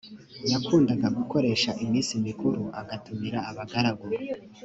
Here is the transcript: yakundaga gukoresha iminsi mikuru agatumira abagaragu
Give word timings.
yakundaga 0.51 1.07
gukoresha 1.17 1.69
iminsi 1.83 2.11
mikuru 2.25 2.61
agatumira 2.81 3.39
abagaragu 3.49 4.05